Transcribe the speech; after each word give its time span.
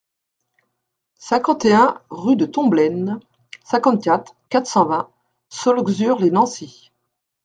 cinquante 1.19 1.63
et 1.65 1.73
un 1.73 2.01
rue 2.09 2.35
de 2.35 2.47
Tomblaine, 2.47 3.19
cinquante-quatre, 3.63 4.33
quatre 4.49 4.65
cent 4.65 4.85
vingt, 4.85 5.11
Saulxures-lès-Nancy 5.49 6.89